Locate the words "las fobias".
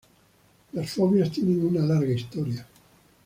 0.73-1.29